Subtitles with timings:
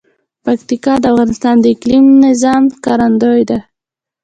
[0.45, 3.59] پکتیکا د افغانستان د اقلیمي نظام ښکارندوی ده.